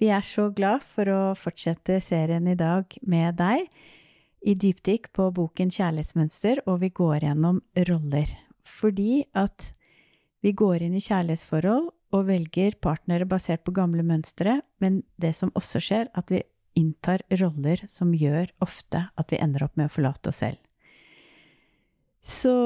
Vi 0.00 0.08
er 0.08 0.24
så 0.24 0.46
glad 0.56 0.80
for 0.94 1.08
å 1.12 1.22
fortsette 1.36 1.98
serien 2.00 2.46
i 2.48 2.56
dag 2.56 2.88
med 3.04 3.36
deg 3.36 3.66
i 4.40 4.54
dypdykk 4.56 5.10
på 5.12 5.26
boken 5.36 5.68
Kjærlighetsmønster, 5.68 6.62
og 6.64 6.80
vi 6.80 6.88
går 6.96 7.26
gjennom 7.26 7.58
roller. 7.90 8.30
Fordi 8.64 9.26
at 9.36 9.74
vi 10.40 10.54
går 10.56 10.86
inn 10.86 10.94
i 10.96 11.02
kjærlighetsforhold 11.04 11.90
og 12.16 12.30
velger 12.30 12.78
partnere 12.80 13.28
basert 13.28 13.60
på 13.66 13.74
gamle 13.76 14.00
mønstre, 14.06 14.62
men 14.80 15.02
det 15.20 15.34
som 15.36 15.52
også 15.52 15.82
skjer, 15.84 16.08
at 16.16 16.32
vi 16.32 16.40
inntar 16.80 17.20
roller 17.42 17.84
som 17.84 18.14
gjør 18.16 18.48
ofte 18.64 19.04
at 19.20 19.28
vi 19.28 19.42
ender 19.42 19.66
opp 19.66 19.76
med 19.76 19.90
å 19.90 19.94
forlate 19.98 20.32
oss 20.32 20.40
selv. 20.40 20.56
Så 22.24 22.56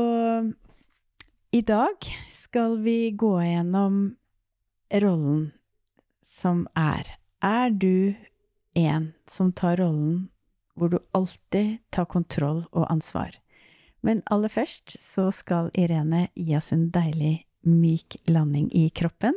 i 1.50 1.64
dag 1.66 2.06
skal 2.30 2.78
vi 2.86 3.10
gå 3.18 3.34
gjennom 3.42 4.00
rollen 5.02 5.50
som 6.22 6.66
er. 6.78 7.10
Er 7.44 7.70
du 7.70 8.14
en 8.72 9.10
som 9.28 9.50
tar 9.52 9.76
rollen 9.76 10.30
hvor 10.74 10.88
du 10.88 10.96
alltid 11.12 11.76
tar 11.92 12.06
kontroll 12.08 12.62
og 12.72 12.86
ansvar? 12.88 13.34
Men 14.00 14.22
aller 14.32 14.48
først 14.48 14.96
så 15.00 15.26
skal 15.32 15.68
Irene 15.76 16.30
gi 16.32 16.56
oss 16.56 16.72
en 16.72 16.86
deilig 16.92 17.44
myk 17.68 18.16
landing 18.32 18.70
i 18.72 18.86
kroppen. 18.96 19.36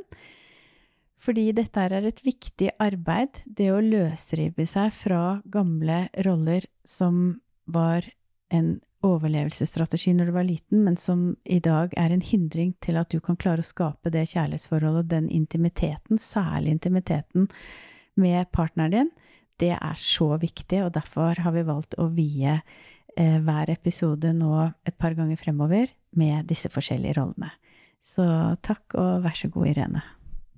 Fordi 1.19 1.49
dette 1.51 1.83
er 1.83 2.07
et 2.07 2.21
viktig 2.23 2.69
arbeid, 2.79 3.41
det 3.43 3.73
å 3.75 3.83
løsrive 3.83 4.63
seg 4.63 4.93
fra 4.95 5.41
gamle 5.51 6.05
roller 6.23 6.67
som 6.87 7.41
var 7.67 8.07
en 8.47 8.77
overlevelsesstrategi 9.03 10.13
når 10.15 10.31
du 10.31 10.35
var 10.37 10.47
liten, 10.47 10.85
men 10.87 10.95
som 10.95 11.27
i 11.43 11.59
dag 11.59 11.91
er 11.99 12.15
en 12.15 12.23
hindring 12.23 12.71
til 12.83 12.95
at 12.99 13.11
du 13.11 13.19
kan 13.19 13.35
klare 13.35 13.65
å 13.65 13.67
skape 13.67 14.15
det 14.15 14.29
kjærlighetsforholdet, 14.31 15.11
den 15.11 15.27
intimiteten, 15.27 16.21
særlig 16.21 16.77
intimiteten 16.77 17.51
med 18.19 18.49
partneren 18.55 18.93
din, 18.93 19.11
det 19.57 19.73
er 19.73 19.97
så 19.97 20.35
viktig, 20.41 20.83
og 20.85 20.93
derfor 20.93 21.39
har 21.41 21.55
vi 21.55 21.65
valgt 21.65 21.97
å 21.97 22.09
vie 22.13 22.59
eh, 23.17 23.37
hver 23.41 23.71
episode 23.73 24.33
nå 24.35 24.51
et 24.85 24.97
par 24.97 25.15
ganger 25.17 25.39
fremover 25.41 25.89
med 26.17 26.45
disse 26.49 26.69
forskjellige 26.73 27.17
rollene. 27.17 27.49
Så 28.03 28.25
takk, 28.63 28.93
og 28.95 29.25
vær 29.25 29.37
så 29.37 29.49
god, 29.51 29.71
Irene. 29.71 30.03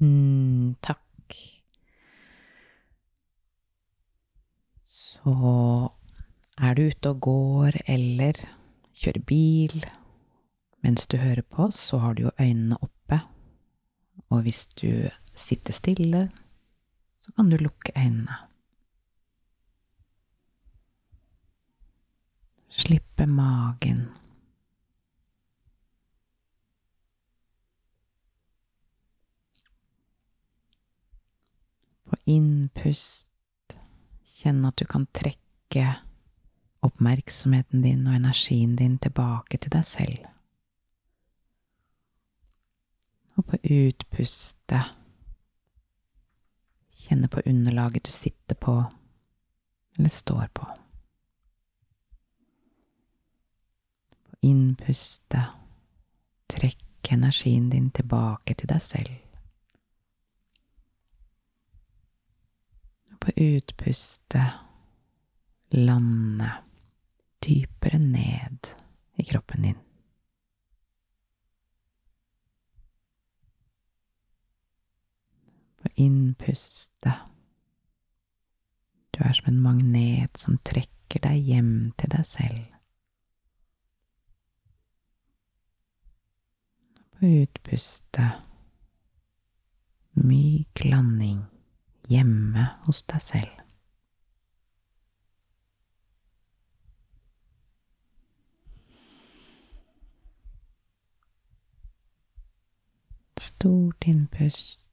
Mm, 0.03 0.75
takk. 0.83 1.39
Så 4.85 5.33
er 6.59 6.75
du 6.75 6.83
ute 6.91 7.13
og 7.13 7.23
går 7.23 7.80
eller 7.87 8.39
kjører 8.99 9.23
bil 9.27 9.81
mens 10.83 11.07
du 11.11 11.17
hører 11.19 11.43
på, 11.43 11.67
så 11.75 11.99
har 11.99 12.15
du 12.15 12.27
jo 12.27 12.35
øynene 12.39 12.77
oppe. 12.80 13.19
Og 14.31 14.45
hvis 14.45 14.67
du 14.80 15.09
sitter 15.35 15.75
stille, 15.75 16.30
så 17.20 17.31
kan 17.31 17.50
du 17.50 17.58
lukke 17.58 17.92
øynene. 17.98 18.36
Slippe 22.70 23.26
magen. 23.26 24.08
På 32.10 32.16
innpust 32.26 33.30
kjenne 34.26 34.72
at 34.72 34.80
du 34.80 34.86
kan 34.86 35.08
trekke 35.14 35.86
oppmerksomheten 36.86 37.83
din 37.83 38.08
og 38.08 38.16
energien 38.16 38.76
din 38.80 38.98
tilbake 38.98 39.58
til 39.58 39.73
deg 39.73 39.86
selv. 39.86 40.23
Og 43.36 43.45
på 43.45 43.60
utpustet 43.64 44.95
kjenne 46.99 47.30
på 47.32 47.42
underlaget 47.45 48.04
du 48.05 48.11
sitter 48.11 48.55
på 48.55 48.76
eller 49.98 50.10
står 50.10 50.48
på. 50.54 50.67
På 54.30 54.36
innpustet 54.42 55.45
trekk 56.48 57.11
energien 57.11 57.70
din 57.70 57.89
tilbake 57.92 58.54
til 58.55 58.70
deg 58.70 58.82
selv. 58.83 59.11
Og 63.10 63.20
på 63.26 63.36
utpustet 63.36 64.49
lande 65.76 66.52
dypere 67.45 67.99
ned 67.99 68.73
i 69.20 69.23
kroppen 69.23 69.61
din. 69.67 69.80
På 75.99 76.04
innpustet. 76.04 77.14
Du 79.11 79.20
er 79.23 79.33
som 79.33 79.49
en 79.52 79.60
magnet 79.60 80.37
som 80.39 80.55
trekker 80.64 81.20
deg 81.26 81.43
hjem 81.43 81.92
til 81.99 82.14
deg 82.14 82.23
selv. 82.23 82.61
På 87.11 87.33
utpustet. 87.43 88.48
Myk 90.15 90.86
landing 90.87 91.43
hjemme 92.08 92.70
hos 92.87 93.04
deg 93.11 93.26
selv. 93.27 93.66
Stort 103.36 104.08
innpust. 104.08 104.89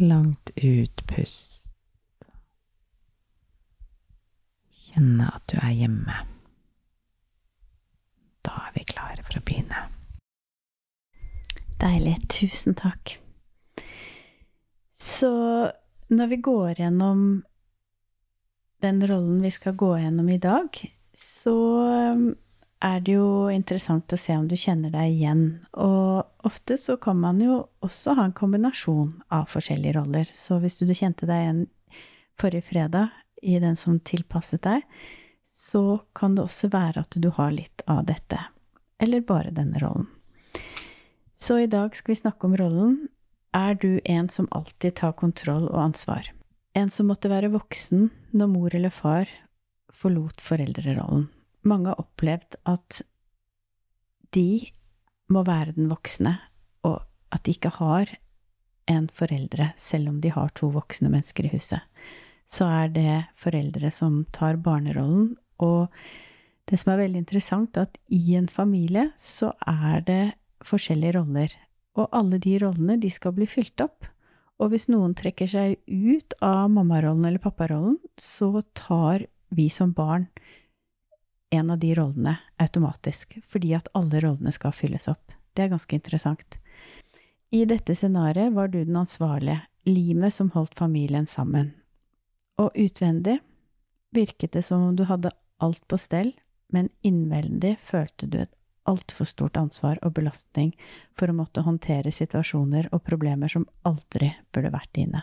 Langt 0.00 0.50
utpust. 0.56 1.68
Kjenne 4.74 5.28
at 5.30 5.44
du 5.52 5.58
er 5.62 5.70
hjemme. 5.70 6.16
Da 8.44 8.56
er 8.66 8.74
vi 8.74 8.82
klare 8.90 9.22
for 9.22 9.38
å 9.38 9.44
begynne. 9.46 9.84
Deilig. 11.78 12.16
Tusen 12.32 12.74
takk. 12.78 13.16
Så 14.98 15.30
når 16.10 16.30
vi 16.32 16.42
går 16.42 16.82
gjennom 16.82 17.44
den 18.82 19.02
rollen 19.08 19.42
vi 19.44 19.50
skal 19.54 19.76
gå 19.78 19.92
gjennom 20.02 20.28
i 20.28 20.40
dag, 20.42 20.74
så 21.14 21.56
er 22.84 23.00
det 23.00 23.16
jo 23.16 23.48
interessant 23.48 24.12
å 24.12 24.18
se 24.20 24.34
om 24.36 24.46
du 24.48 24.56
kjenner 24.60 24.92
deg 24.92 25.14
igjen. 25.14 25.44
Og 25.80 26.46
ofte 26.46 26.76
så 26.80 26.98
kan 27.00 27.16
man 27.20 27.40
jo 27.40 27.62
også 27.84 28.16
ha 28.18 28.26
en 28.28 28.36
kombinasjon 28.36 29.14
av 29.32 29.48
forskjellige 29.52 29.96
roller. 29.96 30.28
Så 30.28 30.60
hvis 30.60 30.76
du 30.80 30.92
kjente 30.92 31.28
deg 31.30 31.46
igjen 31.46 31.62
forrige 32.40 32.68
fredag 32.68 33.14
i 33.42 33.56
den 33.62 33.78
som 33.80 34.00
tilpasset 34.00 34.64
deg, 34.66 34.84
så 35.44 36.00
kan 36.16 36.34
det 36.36 36.44
også 36.44 36.68
være 36.72 37.04
at 37.04 37.16
du 37.16 37.30
har 37.36 37.54
litt 37.54 37.84
av 37.88 38.04
dette. 38.08 38.40
Eller 39.00 39.24
bare 39.24 39.54
denne 39.54 39.80
rollen. 39.80 40.08
Så 41.34 41.58
i 41.62 41.70
dag 41.70 41.96
skal 41.96 42.12
vi 42.14 42.20
snakke 42.20 42.46
om 42.46 42.56
rollen 42.56 42.94
Er 43.54 43.74
du 43.74 44.00
en 44.04 44.28
som 44.28 44.48
alltid 44.50 44.96
tar 44.98 45.12
kontroll 45.18 45.68
og 45.68 45.78
ansvar? 45.78 46.30
En 46.74 46.90
som 46.90 47.06
måtte 47.06 47.30
være 47.30 47.52
voksen 47.54 48.08
når 48.34 48.50
mor 48.50 48.74
eller 48.74 48.90
far 48.90 49.30
forlot 49.94 50.42
foreldrerollen. 50.42 51.28
Mange 51.64 51.92
har 51.92 52.00
opplevd 52.02 52.58
at 52.68 53.00
de 54.36 54.70
må 55.32 55.44
være 55.46 55.74
den 55.76 55.88
voksne, 55.88 56.36
og 56.84 57.00
at 57.32 57.44
de 57.46 57.54
ikke 57.56 57.72
har 57.78 58.10
en 58.90 59.08
foreldre, 59.16 59.72
selv 59.80 60.10
om 60.12 60.20
de 60.20 60.32
har 60.34 60.52
to 60.58 60.68
voksne 60.74 61.08
mennesker 61.12 61.48
i 61.48 61.54
huset. 61.54 61.80
Så 62.44 62.68
er 62.68 62.90
det 62.92 63.16
foreldre 63.40 63.88
som 63.94 64.24
tar 64.36 64.60
barnerollen, 64.60 65.36
og 65.62 65.88
det 66.68 66.80
som 66.80 66.92
er 66.92 67.04
veldig 67.04 67.22
interessant, 67.22 67.76
er 67.76 67.88
at 67.88 67.98
i 68.12 68.36
en 68.36 68.48
familie 68.48 69.10
så 69.20 69.52
er 69.68 70.04
det 70.04 70.24
forskjellige 70.64 71.18
roller, 71.18 71.54
og 71.94 72.10
alle 72.16 72.40
de 72.42 72.58
rollene, 72.60 72.98
de 73.00 73.10
skal 73.12 73.34
bli 73.36 73.48
fylt 73.48 73.80
opp. 73.84 74.08
Og 74.62 74.70
hvis 74.70 74.86
noen 74.90 75.14
trekker 75.18 75.48
seg 75.50 75.78
ut 75.88 76.36
av 76.44 76.68
mammarollen 76.72 77.26
eller 77.28 77.42
papparollen, 77.42 77.98
så 78.20 78.62
tar 78.76 79.26
vi 79.54 79.68
som 79.70 79.92
barn 79.94 80.28
en 81.54 81.70
av 81.70 81.78
de 81.82 81.94
rollene 81.96 82.36
automatisk, 82.62 83.38
fordi 83.48 83.74
at 83.78 83.88
alle 83.94 84.20
rollene 84.24 84.52
skal 84.54 84.74
fylles 84.76 85.08
opp. 85.12 85.34
Det 85.54 85.64
er 85.64 85.72
ganske 85.72 85.96
interessant. 85.96 86.58
I 87.54 87.64
dette 87.70 87.94
scenarioet 87.94 88.54
var 88.54 88.68
du 88.72 88.80
den 88.82 88.96
ansvarlige, 88.98 89.62
limet 89.86 90.34
som 90.34 90.50
holdt 90.54 90.74
familien 90.78 91.26
sammen. 91.26 91.74
Og 92.58 92.74
utvendig 92.74 93.38
virket 94.14 94.54
det 94.56 94.64
som 94.64 94.82
om 94.82 94.96
du 94.96 95.04
hadde 95.06 95.32
alt 95.62 95.82
på 95.88 95.98
stell, 95.98 96.32
men 96.72 96.90
innvendig 97.06 97.76
følte 97.84 98.26
du 98.26 98.40
et 98.42 98.54
altfor 98.88 99.28
stort 99.28 99.56
ansvar 99.56 100.00
og 100.04 100.16
belastning 100.16 100.74
for 101.16 101.30
å 101.30 101.36
måtte 101.36 101.64
håndtere 101.64 102.12
situasjoner 102.12 102.90
og 102.92 103.04
problemer 103.06 103.52
som 103.52 103.68
aldri 103.86 104.32
burde 104.52 104.72
vært 104.74 104.92
dine. 104.96 105.22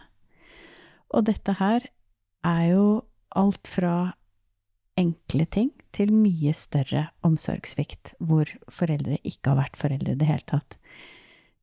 Og 1.12 1.28
dette 1.28 1.58
her 1.60 1.86
er 2.48 2.64
jo 2.72 2.86
alt 3.38 3.68
fra 3.70 4.14
enkle 5.00 5.46
ting 5.52 5.72
til 5.96 6.12
mye 6.16 6.54
større 6.56 7.08
omsorgssvikt, 7.26 8.16
hvor 8.20 8.50
foreldre 8.72 9.20
ikke 9.24 9.52
har 9.52 9.60
vært 9.64 9.80
foreldre 9.80 10.16
i 10.16 10.20
det 10.20 10.30
hele 10.30 10.48
tatt. 10.50 10.78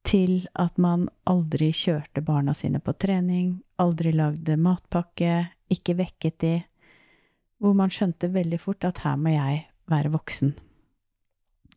Til 0.06 0.46
at 0.56 0.78
man 0.80 1.08
aldri 1.28 1.70
kjørte 1.74 2.22
barna 2.24 2.54
sine 2.56 2.80
på 2.80 2.94
trening, 2.96 3.58
aldri 3.80 4.12
lagde 4.14 4.56
matpakke, 4.60 5.48
ikke 5.68 5.98
vekket 5.98 6.38
de, 6.44 6.54
hvor 7.58 7.74
man 7.76 7.92
skjønte 7.92 8.30
veldig 8.32 8.60
fort 8.62 8.86
at 8.86 9.02
her 9.04 9.18
må 9.20 9.34
jeg 9.34 9.64
være 9.90 10.12
voksen. 10.14 10.54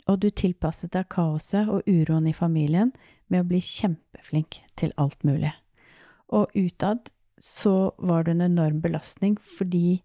Og 0.09 0.19
du 0.21 0.29
tilpasset 0.29 0.93
deg 0.93 1.09
kaoset 1.11 1.69
og 1.69 1.87
uroen 1.89 2.29
i 2.29 2.35
familien 2.35 2.93
med 3.31 3.43
å 3.43 3.47
bli 3.47 3.61
kjempeflink 3.63 4.61
til 4.79 4.93
alt 5.01 5.23
mulig. 5.27 5.53
Og 6.31 6.51
utad 6.55 7.11
så 7.41 7.91
var 7.97 8.25
det 8.25 8.35
en 8.35 8.47
enorm 8.51 8.81
belastning 8.83 9.37
fordi 9.57 10.01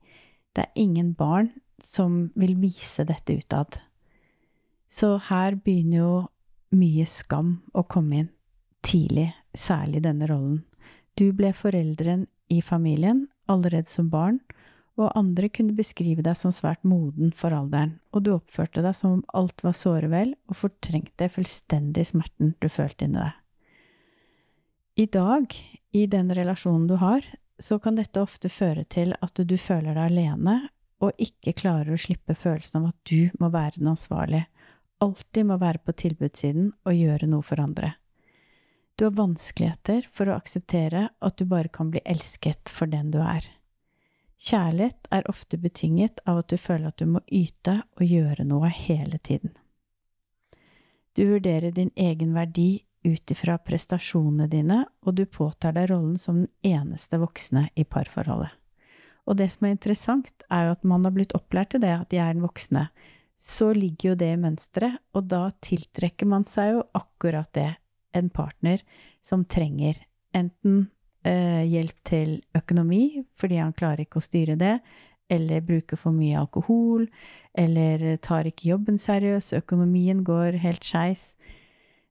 det 0.56 0.64
er 0.64 0.80
ingen 0.80 1.12
barn 1.14 1.50
som 1.82 2.30
vil 2.34 2.56
vise 2.60 3.04
dette 3.08 3.36
utad. 3.36 3.80
Så 4.88 5.16
her 5.28 5.58
begynner 5.58 5.98
jo 5.98 6.14
mye 6.76 7.06
skam 7.08 7.60
å 7.74 7.84
komme 7.86 8.22
inn 8.22 8.32
tidlig, 8.86 9.32
særlig 9.54 10.04
denne 10.04 10.28
rollen. 10.30 10.60
Du 11.18 11.32
ble 11.34 11.50
foreldren 11.56 12.26
i 12.52 12.60
familien 12.62 13.26
allerede 13.50 13.90
som 13.90 14.10
barn, 14.12 14.38
og 14.96 15.12
andre 15.18 15.48
kunne 15.52 15.76
beskrive 15.76 16.22
deg 16.24 16.38
som 16.40 16.52
svært 16.54 16.84
moden 16.86 17.32
for 17.36 17.52
alderen, 17.52 17.98
og 18.16 18.24
du 18.24 18.30
oppførte 18.36 18.80
deg 18.84 18.94
som 18.96 19.18
om 19.18 19.24
alt 19.36 19.60
var 19.64 19.74
såre 19.76 20.08
vel, 20.12 20.32
og 20.48 20.60
fortrengte 20.62 21.28
fullstendig 21.32 22.06
smerten 22.12 22.54
du 22.62 22.70
følte 22.72 23.08
inni 23.08 23.20
deg. 23.20 23.34
I 24.96 25.06
dag, 25.12 25.52
i 25.92 26.06
den 26.08 26.32
relasjonen 26.32 26.86
du 26.88 26.96
har, 27.02 27.26
så 27.60 27.76
kan 27.80 27.98
dette 27.98 28.22
ofte 28.22 28.48
føre 28.52 28.86
til 28.88 29.12
at 29.20 29.36
du 29.36 29.56
føler 29.60 29.92
deg 29.96 30.06
alene 30.14 30.56
og 31.02 31.20
ikke 31.20 31.54
klarer 31.56 31.92
å 31.94 32.00
slippe 32.00 32.36
følelsen 32.38 32.80
av 32.80 32.90
at 32.92 32.98
du 33.10 33.28
må 33.40 33.50
være 33.52 33.80
den 33.80 33.92
ansvarlige, 33.92 34.46
alltid 35.04 35.48
må 35.50 35.58
være 35.60 35.82
på 35.84 35.94
tilbudssiden 36.04 36.70
og 36.86 36.96
gjøre 36.96 37.28
noe 37.28 37.44
for 37.44 37.60
andre. 37.60 37.94
Du 38.96 39.04
har 39.04 39.16
vanskeligheter 39.18 40.08
for 40.12 40.30
å 40.30 40.38
akseptere 40.40 41.10
at 41.20 41.36
du 41.36 41.44
bare 41.44 41.68
kan 41.68 41.90
bli 41.92 42.00
elsket 42.08 42.72
for 42.72 42.88
den 42.88 43.10
du 43.12 43.20
er. 43.20 43.44
Kjærlighet 44.40 45.08
er 45.12 45.28
ofte 45.28 45.58
betinget 45.60 46.20
av 46.24 46.40
at 46.40 46.48
du 46.52 46.56
føler 46.60 46.88
at 46.88 47.00
du 47.00 47.08
må 47.08 47.20
yte 47.28 47.82
og 47.96 48.04
gjøre 48.04 48.44
noe 48.48 48.72
hele 48.72 49.20
tiden. 49.20 49.52
Du 51.16 51.24
vurderer 51.28 51.72
din 51.72 51.92
egen 51.96 52.34
verdi 52.36 52.84
ut 53.06 53.30
ifra 53.30 53.56
prestasjonene 53.62 54.48
dine, 54.50 54.82
og 55.06 55.16
du 55.16 55.24
påtar 55.24 55.76
deg 55.76 55.90
rollen 55.92 56.18
som 56.20 56.42
den 56.42 56.50
eneste 56.64 57.20
voksne 57.22 57.68
i 57.74 57.84
parforholdet. 57.84 58.52
Og 59.26 59.38
det 59.40 59.48
som 59.52 59.66
er 59.66 59.74
interessant, 59.74 60.32
er 60.50 60.68
jo 60.68 60.76
at 60.76 60.86
man 60.86 61.04
har 61.06 61.14
blitt 61.14 61.34
opplært 61.36 61.74
til 61.74 61.82
det, 61.82 61.92
at 61.92 62.10
de 62.12 62.20
er 62.22 62.34
den 62.34 62.44
voksne. 62.46 62.86
Så 63.36 63.72
ligger 63.76 64.12
jo 64.12 64.18
det 64.22 64.30
i 64.32 64.40
mønsteret, 64.40 65.00
og 65.12 65.26
da 65.28 65.48
tiltrekker 65.64 66.28
man 66.30 66.46
seg 66.48 66.76
jo 66.76 66.84
akkurat 66.96 67.50
det, 67.56 67.72
en 68.16 68.30
partner 68.32 68.80
som 69.20 69.42
trenger 69.44 69.98
enten 70.36 70.86
eh, 71.26 71.66
hjelp 71.68 71.98
til 72.06 72.38
økonomi, 72.56 73.26
fordi 73.36 73.58
han 73.60 73.74
klarer 73.76 74.06
ikke 74.06 74.22
å 74.22 74.24
styre 74.24 74.56
det, 74.56 74.78
eller 75.28 75.64
bruker 75.66 75.98
for 75.98 76.14
mye 76.14 76.38
alkohol, 76.38 77.08
eller 77.58 78.06
tar 78.24 78.48
ikke 78.48 78.70
jobben 78.70 78.96
seriøs, 79.00 79.50
økonomien 79.58 80.22
går 80.24 80.60
helt 80.62 80.86
skeis, 80.86 81.34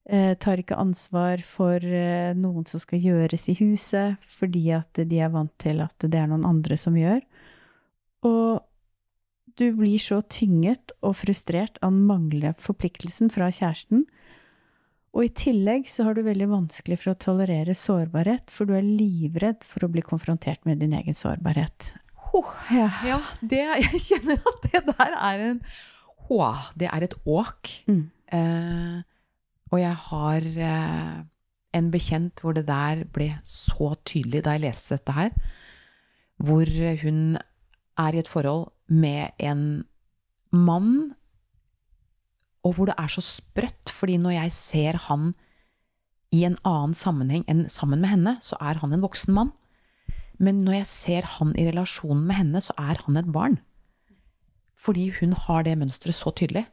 tar 0.05 0.61
ikke 0.61 0.77
ansvar 0.77 1.41
for 1.41 1.81
eh, 1.81 2.35
noen 2.37 2.67
som 2.69 2.81
skal 2.81 3.01
gjøres 3.01 3.47
i 3.49 3.57
huset, 3.57 4.21
fordi 4.37 4.67
at 4.77 5.01
de 5.01 5.21
er 5.23 5.33
vant 5.33 5.53
til 5.61 5.81
at 5.81 5.97
det 6.05 6.19
er 6.19 6.29
noen 6.29 6.45
andre 6.45 6.77
som 6.77 6.97
gjør. 6.99 7.23
Og 8.25 8.61
du 9.55 9.69
blir 9.77 10.01
så 10.01 10.19
tynget 10.21 10.93
og 11.01 11.15
frustrert 11.23 11.79
av 11.81 11.95
den 11.95 12.05
manglende 12.09 12.53
forpliktelsen 12.61 13.31
fra 13.33 13.49
kjæresten, 13.53 14.05
og 15.15 15.23
i 15.23 15.31
tillegg 15.31 15.85
så 15.87 16.09
har 16.09 16.17
du 16.17 16.25
veldig 16.25 16.49
vanskelig 16.51 16.97
for 16.99 17.13
å 17.13 17.19
tolerere 17.23 17.71
sårbarhet, 17.77 18.51
for 18.51 18.67
du 18.67 18.75
er 18.75 18.83
livredd 18.83 19.63
for 19.63 19.87
å 19.87 19.91
bli 19.91 20.03
konfrontert 20.03 20.67
med 20.67 20.81
din 20.83 20.95
egen 20.97 21.15
sårbarhet. 21.15 21.93
Oh, 22.35 22.51
ja. 22.75 22.89
ja 23.07 23.21
det, 23.39 23.63
jeg 23.85 24.01
kjenner 24.09 24.41
at 24.43 24.67
det 24.67 24.81
der 24.89 25.15
er 25.15 25.45
en 25.53 25.61
oh, 26.27 26.65
Det 26.75 26.89
er 26.91 27.07
et 27.07 27.15
åk. 27.23 27.71
Mm. 27.87 28.01
Eh, 28.35 28.97
og 29.71 29.79
jeg 29.81 29.95
har 30.09 30.45
eh, 30.69 31.25
en 31.75 31.91
bekjent 31.91 32.41
hvor 32.41 32.55
det 32.55 32.67
der 32.67 33.03
ble 33.13 33.31
så 33.47 33.93
tydelig 34.05 34.43
da 34.45 34.55
jeg 34.55 34.65
leste 34.67 34.97
dette 34.97 35.15
her, 35.15 35.35
hvor 36.37 36.69
hun 37.01 37.37
er 37.97 38.15
i 38.15 38.21
et 38.21 38.29
forhold 38.29 38.69
med 38.91 39.35
en 39.39 39.85
mann 40.51 41.15
og 42.65 42.75
hvor 42.75 42.89
det 42.89 42.95
er 42.97 43.11
så 43.11 43.21
sprøtt, 43.21 43.91
fordi 43.93 44.17
når 44.17 44.39
jeg 44.39 44.51
ser 44.51 44.97
han 45.07 45.33
i 46.33 46.41
en 46.47 46.57
annen 46.65 46.95
sammenheng 46.97 47.45
enn 47.51 47.67
sammen 47.69 48.01
med 48.01 48.09
henne, 48.09 48.35
så 48.41 48.57
er 48.59 48.81
han 48.81 48.95
en 48.95 49.03
voksen 49.05 49.35
mann. 49.35 49.51
Men 50.41 50.63
når 50.65 50.79
jeg 50.79 50.87
ser 50.89 51.27
han 51.37 51.53
i 51.55 51.67
relasjonen 51.69 52.25
med 52.27 52.39
henne, 52.39 52.61
så 52.61 52.73
er 52.81 52.99
han 53.05 53.17
et 53.21 53.29
barn. 53.31 53.59
Fordi 54.75 55.11
hun 55.19 55.35
har 55.45 55.63
det 55.63 55.77
mønsteret 55.77 56.17
så 56.17 56.33
tydelig. 56.35 56.65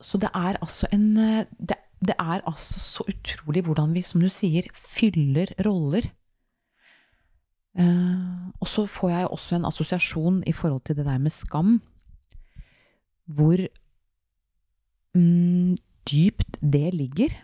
Så 0.00 0.18
det 0.22 0.30
er 0.34 0.58
altså 0.62 0.88
en 0.94 1.16
det, 1.16 1.78
det, 2.00 2.14
er 2.18 2.40
altså 2.46 2.80
så 2.80 3.04
utrolig 3.08 3.64
hvordan 3.66 3.94
vi, 3.96 4.02
som 4.06 4.22
du 4.22 4.28
sier, 4.30 4.68
fyller 4.74 5.50
roller. 5.66 6.06
Uh, 7.78 8.50
og 8.58 8.66
så 8.66 8.86
får 8.90 9.10
jeg 9.10 9.28
også 9.34 9.58
en 9.58 9.68
assosiasjon 9.68 10.42
i 10.46 10.52
forhold 10.52 10.82
til 10.86 10.96
det 10.98 11.06
der 11.06 11.18
med 11.22 11.30
skam 11.30 11.78
hvor 13.28 13.60
mm, 15.14 15.76
dypt 16.08 16.58
det 16.62 16.94
ligger. 16.94 17.34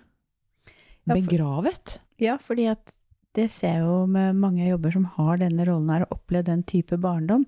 Begravet. 1.04 1.98
Ja, 2.20 2.38
fordi 2.40 2.64
at 2.72 2.94
det 3.36 3.50
ser 3.50 3.76
jeg 3.76 3.84
jo 3.84 4.06
med 4.06 4.38
mange 4.38 4.68
jobber 4.68 4.94
som 4.94 5.04
har 5.16 5.42
denne 5.42 5.66
rollen 5.68 5.90
her, 5.92 6.06
og 6.06 6.18
opplevd 6.18 6.48
den 6.48 6.62
type 6.62 6.96
barndom 6.98 7.44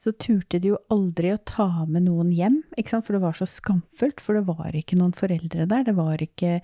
så 0.00 0.14
turte 0.16 0.56
de 0.56 0.70
jo 0.70 0.78
aldri 0.88 1.28
å 1.34 1.40
ta 1.44 1.84
med 1.84 2.06
noen 2.06 2.30
hjem, 2.32 2.54
for 2.88 3.12
det 3.12 3.20
var 3.20 3.36
så 3.36 3.44
skamfullt. 3.44 4.22
For 4.24 4.38
det 4.38 4.46
var 4.48 4.72
ikke 4.72 4.96
noen 4.96 5.12
foreldre 5.12 5.66
der. 5.68 5.84
Det 5.84 5.92
var 5.98 6.22
ikke 6.24 6.54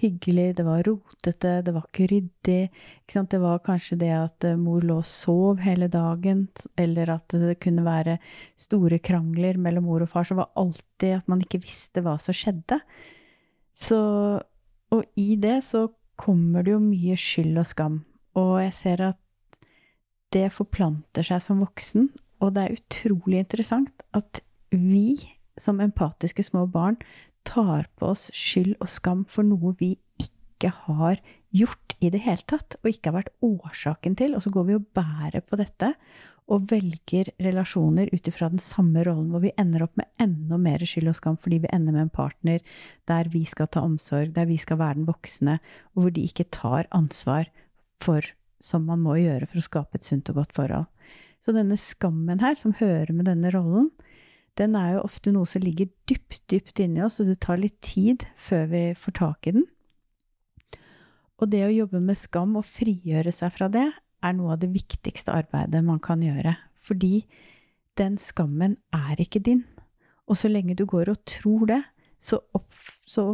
hyggelig, 0.00 0.46
det 0.56 0.64
var 0.64 0.80
rotete, 0.88 1.52
det 1.66 1.74
var 1.76 1.84
ikke 1.84 2.08
ryddig. 2.14 2.70
Ikke? 3.04 3.26
Det 3.34 3.42
var 3.42 3.60
kanskje 3.68 4.00
det 4.00 4.10
at 4.16 4.48
eh, 4.48 4.56
mor 4.56 4.80
lå 4.80 5.02
og 5.02 5.10
sov 5.10 5.60
hele 5.66 5.90
dagen, 5.92 6.46
eller 6.80 7.12
at 7.18 7.36
det 7.36 7.58
kunne 7.60 7.84
være 7.84 8.16
store 8.56 9.02
krangler 9.04 9.60
mellom 9.60 9.90
mor 9.90 10.06
og 10.06 10.14
far. 10.14 10.24
Så 10.24 10.40
var 10.40 10.54
alltid 10.56 11.18
at 11.20 11.28
man 11.28 11.44
ikke 11.44 11.66
visste 11.68 12.00
hva 12.00 12.16
som 12.16 12.36
skjedde. 12.36 12.80
Så 13.76 14.00
Og 14.94 15.02
i 15.18 15.34
det 15.36 15.64
så 15.66 15.88
kommer 16.16 16.62
det 16.62 16.70
jo 16.70 16.80
mye 16.80 17.16
skyld 17.18 17.58
og 17.58 17.66
skam. 17.66 18.04
Og 18.38 18.62
jeg 18.62 18.72
ser 18.72 19.02
at 19.12 19.18
det 20.32 20.52
forplanter 20.54 21.26
seg 21.26 21.42
som 21.42 21.60
voksen, 21.60 22.06
og 22.40 22.54
det 22.56 22.64
er 22.64 22.76
utrolig 22.76 23.40
interessant 23.44 24.04
at 24.16 24.42
vi 24.70 25.16
som 25.60 25.80
empatiske 25.80 26.44
små 26.44 26.66
barn 26.68 26.98
tar 27.46 27.88
på 27.96 28.12
oss 28.12 28.28
skyld 28.34 28.74
og 28.80 28.90
skam 28.92 29.24
for 29.30 29.46
noe 29.46 29.74
vi 29.80 29.94
ikke 30.20 30.72
har 30.86 31.20
gjort 31.56 31.96
i 32.04 32.10
det 32.12 32.22
hele 32.26 32.44
tatt, 32.48 32.76
og 32.82 32.90
ikke 32.90 33.10
har 33.10 33.20
vært 33.20 33.34
årsaken 33.44 34.16
til, 34.18 34.34
og 34.36 34.44
så 34.44 34.52
går 34.52 34.66
vi 34.68 34.76
og 34.76 34.88
bærer 34.96 35.44
på 35.46 35.58
dette 35.60 35.94
og 36.52 36.68
velger 36.70 37.32
relasjoner 37.42 38.12
ut 38.12 38.28
ifra 38.30 38.48
den 38.52 38.62
samme 38.62 39.02
rollen, 39.06 39.32
hvor 39.32 39.42
vi 39.42 39.54
ender 39.58 39.82
opp 39.86 39.96
med 39.98 40.08
enda 40.22 40.58
mer 40.60 40.84
skyld 40.86 41.10
og 41.10 41.18
skam 41.18 41.38
fordi 41.42 41.58
vi 41.64 41.72
ender 41.74 41.94
med 41.96 42.06
en 42.06 42.12
partner 42.14 42.62
der 43.10 43.30
vi 43.32 43.42
skal 43.48 43.70
ta 43.72 43.82
omsorg, 43.82 44.34
der 44.36 44.46
vi 44.46 44.58
skal 44.60 44.78
være 44.82 45.00
den 45.00 45.08
voksne, 45.08 45.58
og 45.94 46.04
hvor 46.04 46.14
de 46.14 46.26
ikke 46.28 46.46
tar 46.54 46.86
ansvar 46.94 47.50
for, 48.04 48.22
som 48.62 48.86
man 48.88 49.02
må 49.04 49.18
gjøre 49.20 49.48
for 49.50 49.60
å 49.60 49.66
skape 49.66 49.98
et 49.98 50.06
sunt 50.06 50.30
og 50.32 50.40
godt 50.40 50.56
forhold. 50.56 50.86
Så 51.44 51.54
denne 51.54 51.78
skammen 51.78 52.40
her, 52.42 52.56
som 52.58 52.74
hører 52.78 53.12
med 53.14 53.28
denne 53.28 53.52
rollen, 53.54 53.90
den 54.56 54.74
er 54.78 54.94
jo 54.96 55.04
ofte 55.04 55.32
noe 55.34 55.46
som 55.48 55.62
ligger 55.62 55.90
dypt, 56.08 56.40
dypt 56.48 56.80
inni 56.80 57.02
oss, 57.04 57.20
og 57.20 57.28
det 57.28 57.38
tar 57.44 57.60
litt 57.60 57.76
tid 57.84 58.24
før 58.40 58.64
vi 58.72 58.82
får 58.96 59.16
tak 59.20 59.50
i 59.50 59.56
den. 59.58 59.66
Og 61.36 61.50
det 61.52 61.66
å 61.66 61.74
jobbe 61.74 62.00
med 62.00 62.16
skam 62.16 62.56
og 62.56 62.64
frigjøre 62.64 63.32
seg 63.34 63.52
fra 63.52 63.68
det, 63.72 63.90
er 64.24 64.36
noe 64.36 64.54
av 64.54 64.62
det 64.62 64.72
viktigste 64.72 65.34
arbeidet 65.36 65.82
man 65.84 66.00
kan 66.02 66.22
gjøre. 66.24 66.56
Fordi 66.80 67.26
den 68.00 68.16
skammen 68.20 68.78
er 68.96 69.20
ikke 69.20 69.42
din. 69.44 69.64
Og 70.26 70.40
så 70.40 70.48
lenge 70.50 70.76
du 70.78 70.86
går 70.88 71.12
og 71.12 71.20
tror 71.28 71.68
det, 71.68 71.82
så, 72.18 72.40
opp, 72.56 72.72
så, 73.06 73.28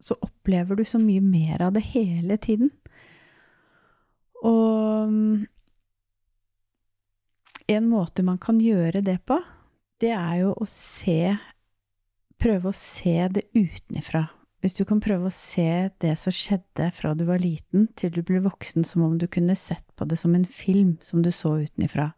så 0.00 0.16
opplever 0.22 0.78
du 0.78 0.84
så 0.86 1.00
mye 1.02 1.20
mer 1.24 1.66
av 1.66 1.74
det 1.74 1.82
hele 1.90 2.38
tiden. 2.38 2.70
Og 4.44 5.08
mm, 5.08 5.46
en 7.74 7.88
måte 7.88 8.24
man 8.26 8.38
kan 8.38 8.60
gjøre 8.60 9.00
det 9.04 9.18
på, 9.28 9.40
det 10.02 10.12
er 10.12 10.44
jo 10.44 10.54
å 10.58 10.68
se 10.68 11.36
Prøve 12.44 12.74
å 12.74 12.76
se 12.76 13.14
det 13.32 13.44
utenfra. 13.54 14.26
Hvis 14.60 14.74
du 14.76 14.82
kan 14.84 14.98
prøve 15.00 15.30
å 15.30 15.32
se 15.32 15.88
det 16.02 16.10
som 16.20 16.34
skjedde 16.34 16.90
fra 16.92 17.14
du 17.16 17.22
var 17.28 17.40
liten 17.40 17.86
til 17.96 18.10
du 18.12 18.20
ble 18.26 18.42
voksen, 18.44 18.84
som 18.84 19.04
om 19.06 19.14
du 19.20 19.24
kunne 19.30 19.56
sett 19.56 19.84
på 19.96 20.04
det 20.10 20.18
som 20.20 20.34
en 20.36 20.44
film 20.44 20.96
som 21.00 21.22
du 21.24 21.30
så 21.32 21.54
utenfra. 21.62 22.10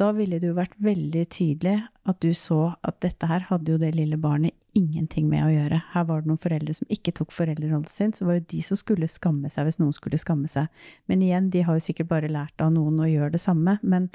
Da 0.00 0.10
ville 0.16 0.38
det 0.40 0.48
jo 0.48 0.56
vært 0.56 0.78
veldig 0.80 1.26
tydelig 1.34 1.76
at 2.08 2.20
du 2.24 2.30
så 2.36 2.74
at 2.80 3.02
dette 3.04 3.28
her 3.28 3.44
hadde 3.50 3.74
jo 3.74 3.82
det 3.82 3.92
lille 3.98 4.16
barnet 4.20 4.56
ingenting 4.78 5.28
med 5.30 5.44
å 5.46 5.52
gjøre. 5.52 5.80
Her 5.92 6.06
var 6.08 6.22
det 6.22 6.30
noen 6.30 6.42
foreldre 6.42 6.74
som 6.76 6.90
ikke 6.92 7.14
tok 7.16 7.32
foreldrerollen 7.34 7.86
sin, 7.90 8.14
så 8.16 8.26
var 8.28 8.38
jo 8.38 8.48
de 8.50 8.62
som 8.66 8.78
skulle 8.78 9.08
skamme 9.10 9.50
seg 9.52 9.68
hvis 9.68 9.80
noen 9.80 9.94
skulle 9.96 10.20
skamme 10.20 10.50
seg. 10.50 10.68
Men 11.10 11.22
igjen, 11.24 11.50
de 11.54 11.62
har 11.66 11.78
jo 11.78 11.84
sikkert 11.86 12.10
bare 12.10 12.32
lært 12.32 12.64
av 12.64 12.72
noen 12.74 13.00
å 13.02 13.10
gjøre 13.10 13.36
det 13.36 13.42
samme. 13.42 13.76
Men 13.82 14.10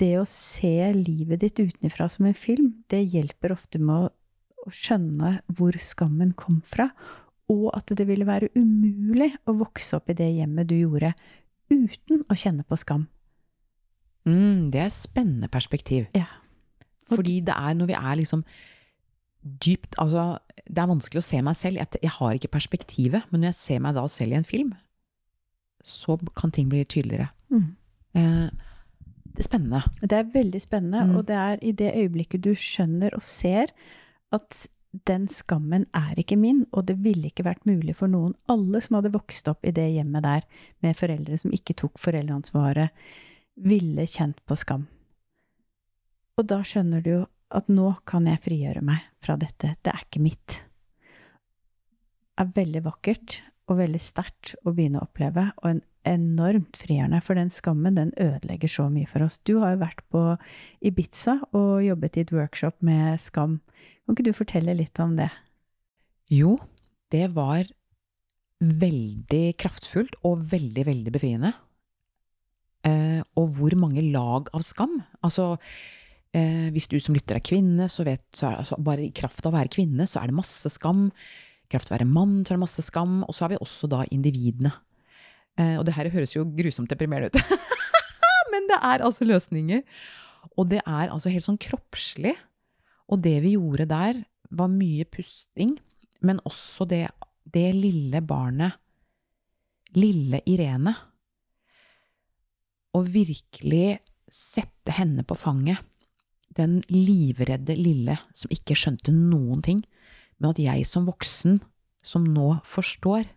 det 0.00 0.14
å 0.20 0.26
se 0.28 0.74
livet 0.96 1.42
ditt 1.44 1.60
utenfra 1.60 2.08
som 2.12 2.28
en 2.28 2.36
film, 2.36 2.72
det 2.92 3.02
hjelper 3.12 3.54
ofte 3.54 3.80
med 3.82 4.08
å, 4.08 4.10
å 4.66 4.74
skjønne 4.74 5.38
hvor 5.58 5.76
skammen 5.80 6.34
kom 6.38 6.60
fra, 6.66 6.90
og 7.50 7.70
at 7.74 7.90
det 7.98 8.06
ville 8.06 8.28
være 8.28 8.52
umulig 8.54 9.32
å 9.50 9.56
vokse 9.58 9.98
opp 9.98 10.10
i 10.12 10.18
det 10.18 10.28
hjemmet 10.36 10.70
du 10.70 10.76
gjorde, 10.78 11.14
uten 11.70 12.22
å 12.30 12.36
kjenne 12.38 12.66
på 12.66 12.78
skam. 12.78 13.08
Mm, 14.28 14.70
det 14.70 14.82
er 14.82 14.90
et 14.90 14.94
spennende 14.94 15.48
perspektiv. 15.50 16.06
Ja. 16.14 16.28
Fordi 17.10 17.40
det 17.46 17.56
er 17.56 17.74
når 17.74 17.90
vi 17.90 17.96
er 17.98 18.18
liksom 18.20 18.44
dypt 19.42 19.96
Altså, 19.98 20.38
det 20.68 20.78
er 20.78 20.90
vanskelig 20.90 21.20
å 21.22 21.24
se 21.26 21.40
meg 21.42 21.56
selv. 21.56 21.76
Jeg, 21.80 22.00
jeg 22.02 22.10
har 22.18 22.34
ikke 22.36 22.52
perspektivet, 22.52 23.22
men 23.30 23.40
når 23.40 23.52
jeg 23.52 23.60
ser 23.60 23.80
meg 23.84 23.94
da 23.96 24.06
selv 24.08 24.32
i 24.32 24.40
en 24.40 24.44
film, 24.48 24.74
så 25.82 26.18
kan 26.36 26.52
ting 26.52 26.68
bli 26.68 26.82
tydeligere. 26.84 27.30
Mm. 27.50 27.70
Eh, 28.14 28.50
det 29.30 29.44
er 29.44 29.48
spennende. 29.48 29.80
Det 30.02 30.12
er 30.18 30.28
veldig 30.34 30.60
spennende, 30.60 31.06
Mm. 31.06 31.16
og 31.16 31.26
det 31.26 31.36
er 31.36 31.58
i 31.64 31.72
det 31.72 31.94
øyeblikket 31.96 32.42
du 32.44 32.52
skjønner 32.54 33.14
og 33.16 33.22
ser 33.24 33.72
at 34.32 34.66
den 35.06 35.28
skammen 35.30 35.86
er 35.94 36.18
ikke 36.18 36.36
min, 36.36 36.66
og 36.72 36.86
det 36.86 36.98
ville 37.02 37.30
ikke 37.30 37.44
vært 37.46 37.64
mulig 37.64 37.94
for 37.96 38.10
noen, 38.10 38.34
alle 38.50 38.80
som 38.82 38.96
hadde 38.98 39.12
vokst 39.14 39.48
opp 39.48 39.64
i 39.64 39.70
det 39.70 39.86
hjemmet 39.94 40.22
der, 40.26 40.42
med 40.82 40.98
foreldre 40.98 41.38
som 41.38 41.52
ikke 41.54 41.76
tok 41.78 41.98
foreldreansvaret, 41.98 42.90
ville 43.56 44.02
kjent 44.10 44.40
på 44.46 44.56
skam. 44.58 44.88
Og 46.36 46.46
da 46.50 46.60
skjønner 46.66 47.02
du 47.04 47.10
jo 47.10 47.20
at 47.50 47.70
nå 47.72 47.92
kan 48.08 48.28
jeg 48.30 48.42
frigjøre 48.44 48.82
meg 48.86 49.06
fra 49.22 49.36
dette, 49.40 49.74
det 49.82 49.92
er 49.92 50.04
ikke 50.04 50.22
mitt. 50.22 50.60
Det 52.30 52.46
er 52.46 52.52
veldig 52.56 52.82
vakkert 52.86 53.40
og 53.70 53.78
veldig 53.78 54.00
sterkt 54.02 54.54
å 54.64 54.72
begynne 54.74 55.00
å 55.00 55.06
oppleve, 55.06 55.50
og 55.62 55.74
en 55.74 55.82
enormt 56.08 56.78
frigjørende, 56.80 57.20
for 57.24 57.36
den 57.36 57.50
skammen 57.52 57.98
den 57.98 58.12
ødelegger 58.20 58.70
så 58.72 58.86
mye 58.92 59.08
for 59.10 59.26
oss. 59.26 59.38
Du 59.44 59.58
har 59.60 59.74
jo 59.74 59.82
vært 59.82 60.00
på 60.12 60.22
Ibiza 60.80 61.36
og 61.52 61.82
jobbet 61.84 62.16
i 62.16 62.24
et 62.24 62.32
workshop 62.34 62.78
med 62.86 63.20
skam. 63.20 63.58
Kan 64.04 64.16
ikke 64.16 64.30
du 64.30 64.36
fortelle 64.36 64.76
litt 64.78 65.00
om 65.02 65.18
det? 65.18 65.28
Jo, 66.32 66.56
det 67.12 67.28
var 67.36 67.68
veldig 68.60 69.44
kraftfullt 69.60 70.18
og 70.26 70.44
veldig, 70.52 70.86
veldig 70.88 71.12
befriende. 71.14 71.52
Eh, 72.86 73.20
og 73.36 73.56
hvor 73.58 73.76
mange 73.76 74.04
lag 74.08 74.48
av 74.56 74.64
skam. 74.64 75.00
Altså, 75.24 75.58
eh, 76.36 76.68
hvis 76.74 76.88
du 76.90 76.98
som 77.02 77.16
lytter 77.16 77.38
er 77.38 77.44
kvinne, 77.44 77.88
så 77.90 78.06
vet 78.06 78.24
så 78.36 78.50
er, 78.50 78.60
altså, 78.62 78.78
Bare 78.82 79.06
i 79.06 79.14
kraft 79.14 79.44
av 79.44 79.52
å 79.52 79.58
være 79.58 79.72
kvinne, 79.74 80.06
så 80.08 80.20
er 80.20 80.30
det 80.30 80.38
masse 80.38 80.72
skam. 80.72 81.08
I 81.66 81.72
kraft 81.72 81.90
av 81.90 81.96
å 81.96 81.98
være 81.98 82.10
mann, 82.10 82.40
så 82.44 82.52
er 82.52 82.60
det 82.60 82.64
masse 82.66 82.86
skam. 82.86 83.20
Og 83.26 83.36
så 83.36 83.46
har 83.46 83.54
vi 83.54 83.60
også 83.60 83.90
da 83.90 84.04
individene. 84.10 84.72
Eh, 85.58 85.76
og 85.78 85.86
det 85.88 85.96
her 85.96 86.10
høres 86.12 86.36
jo 86.36 86.46
grusomt 86.56 86.90
deprimerende 86.92 87.30
ut. 87.30 87.60
Men 88.52 88.68
det 88.70 88.78
er 88.78 89.06
altså 89.06 89.26
løsninger. 89.28 89.84
Og 90.56 90.70
det 90.72 90.80
er 90.84 91.10
altså 91.10 91.32
helt 91.32 91.46
sånn 91.46 91.60
kroppslig. 91.60 92.34
Og 93.10 93.22
det 93.24 93.38
vi 93.44 93.56
gjorde 93.56 93.88
der, 93.90 94.22
var 94.50 94.70
mye 94.70 95.06
pusting, 95.06 95.76
men 96.26 96.40
også 96.46 96.86
det, 96.90 97.04
det 97.46 97.68
lille 97.76 98.18
barnet, 98.26 98.78
lille 99.94 100.40
Irene, 100.50 100.94
å 102.90 103.02
virkelig 103.06 104.00
sette 104.30 104.94
henne 104.96 105.22
på 105.26 105.36
fanget. 105.38 105.78
Den 106.58 106.80
livredde 106.90 107.76
lille 107.78 108.16
som 108.36 108.52
ikke 108.52 108.76
skjønte 108.78 109.14
noen 109.14 109.62
ting, 109.62 109.84
men 110.40 110.50
at 110.50 110.62
jeg 110.62 110.86
som 110.88 111.06
voksen, 111.06 111.60
som 112.02 112.24
nå 112.26 112.56
forstår, 112.66 113.28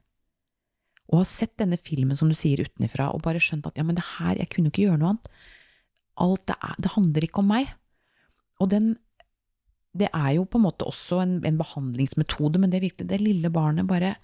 og 1.11 1.19
har 1.19 1.29
sett 1.29 1.53
denne 1.59 1.77
filmen, 1.77 2.17
som 2.17 2.29
du 2.31 2.35
sier, 2.37 2.63
utenfra, 2.63 3.11
og 3.13 3.21
bare 3.25 3.41
skjønt 3.43 3.67
at 3.69 3.77
ja, 3.77 3.85
men 3.85 3.97
det 3.99 4.05
her, 4.15 4.37
jeg 4.39 4.49
kunne 4.53 4.71
ikke 4.71 4.87
gjøre 4.87 5.01
noe 5.01 5.13
annet. 5.13 5.31
Alt 6.23 6.45
det 6.49 6.55
er, 6.57 6.77
det 6.81 6.93
handler 6.93 7.27
ikke 7.27 7.41
om 7.43 7.49
meg. 7.51 7.73
Og 8.63 8.69
den, 8.71 8.93
det 9.97 10.09
er 10.09 10.31
jo 10.37 10.45
på 10.47 10.61
en 10.61 10.65
måte 10.65 10.87
også 10.87 11.19
en, 11.21 11.35
en 11.45 11.59
behandlingsmetode, 11.59 12.61
men 12.61 12.71
det 12.71 12.79
er 12.79 12.87
virkelig 12.87 13.09
det 13.11 13.21
lille 13.21 13.51
barnet 13.53 13.89
bare 13.89 14.15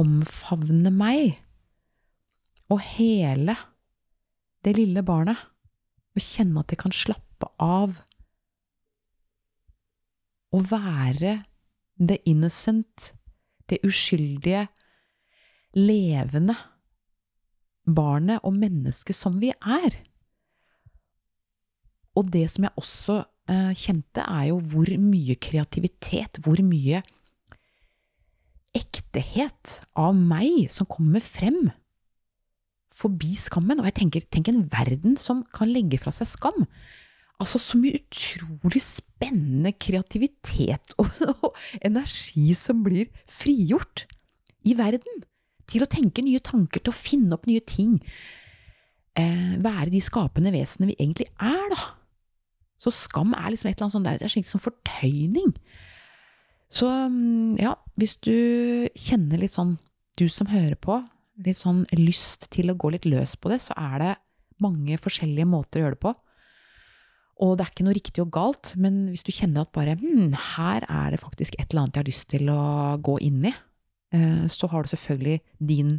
omfavner 0.00 0.92
meg. 0.94 1.38
Og 2.70 2.82
hele 2.98 3.56
det 4.66 4.76
lille 4.76 5.02
barnet. 5.06 5.38
Og 6.16 6.24
kjenne 6.24 6.62
at 6.62 6.72
det 6.72 6.80
kan 6.80 6.94
slappe 6.94 7.48
av. 7.62 8.00
Å 10.50 10.60
være 10.66 11.40
the 12.00 12.18
innocent, 12.28 13.12
det 13.70 13.78
uskyldige, 13.86 14.66
levende 15.76 16.56
barnet 17.86 18.42
og 18.46 18.56
mennesket 18.58 19.16
som 19.16 19.38
vi 19.42 19.52
er. 19.54 20.00
Og 22.18 22.30
det 22.34 22.48
som 22.50 22.66
jeg 22.66 22.80
også 22.80 23.20
eh, 23.50 23.72
kjente, 23.78 24.24
er 24.24 24.48
jo 24.50 24.58
hvor 24.72 24.90
mye 24.98 25.36
kreativitet, 25.38 26.40
hvor 26.42 26.58
mye 26.66 27.04
ektehet 28.76 29.80
av 29.98 30.14
meg 30.14 30.66
som 30.70 30.88
kommer 30.90 31.22
frem 31.22 31.70
forbi 33.00 33.34
skammen. 33.38 33.80
Og 33.80 33.88
jeg 33.90 33.98
tenker, 34.02 34.26
tenk 34.30 34.50
en 34.50 34.64
verden 34.72 35.16
som 35.20 35.44
kan 35.54 35.70
legge 35.70 36.00
fra 36.02 36.12
seg 36.14 36.28
skam. 36.30 36.66
Altså 37.40 37.60
så 37.62 37.78
mye 37.80 38.00
utrolig 38.02 38.82
spennende 38.84 39.72
kreativitet 39.80 40.94
og, 41.00 41.08
og 41.40 41.56
energi 41.80 42.50
som 42.58 42.82
blir 42.84 43.08
frigjort 43.30 44.04
i 44.68 44.76
verden. 44.78 45.24
Til 45.70 45.84
å 45.84 45.90
tenke 45.90 46.24
nye 46.26 46.42
tanker, 46.42 46.82
til 46.82 46.92
å 46.92 46.96
finne 46.96 47.36
opp 47.36 47.46
nye 47.48 47.62
ting. 47.64 47.98
Eh, 49.18 49.56
være 49.62 49.92
de 49.92 50.02
skapende 50.04 50.52
vesenene 50.54 50.92
vi 50.92 50.98
egentlig 50.98 51.30
er, 51.38 51.64
da. 51.72 51.94
Så 52.80 52.92
skam 52.96 53.34
er 53.36 53.52
liksom 53.52 53.68
et 53.68 53.76
eller 53.76 53.86
annet 53.86 53.96
sånt 53.96 54.08
der, 54.08 54.18
det 54.18 54.26
er 54.26 54.32
skikkelig 54.32 54.54
som 54.54 54.64
fortøyning. 54.64 55.52
Så 56.70 56.88
ja, 57.60 57.74
hvis 57.98 58.16
du 58.24 58.88
kjenner 58.94 59.42
litt 59.42 59.56
sånn, 59.56 59.74
du 60.16 60.28
som 60.32 60.48
hører 60.50 60.78
på, 60.80 61.00
litt 61.44 61.58
sånn 61.60 61.82
lyst 61.96 62.46
til 62.54 62.72
å 62.72 62.76
gå 62.78 62.92
litt 62.94 63.08
løs 63.08 63.34
på 63.40 63.52
det, 63.52 63.60
så 63.64 63.76
er 63.76 63.96
det 64.02 64.12
mange 64.62 64.96
forskjellige 65.00 65.48
måter 65.48 65.80
å 65.80 65.84
gjøre 65.84 65.96
det 65.96 66.04
på. 66.04 66.14
Og 67.40 67.56
det 67.56 67.64
er 67.64 67.72
ikke 67.72 67.86
noe 67.86 67.96
riktig 67.96 68.22
og 68.22 68.32
galt, 68.34 68.74
men 68.76 69.06
hvis 69.08 69.24
du 69.24 69.32
kjenner 69.32 69.64
at 69.64 69.72
bare 69.72 69.96
hm, 69.96 70.34
her 70.54 70.84
er 70.84 71.14
det 71.14 71.22
faktisk 71.22 71.56
et 71.56 71.70
eller 71.70 71.86
annet 71.86 71.96
jeg 71.96 72.02
har 72.02 72.10
lyst 72.10 72.28
til 72.32 72.52
å 72.52 72.62
gå 73.00 73.16
inn 73.24 73.46
i, 73.48 73.54
eh, 74.16 74.44
så 74.52 74.68
har 74.72 74.84
du 74.84 74.92
selvfølgelig 74.92 75.40
din, 75.70 75.94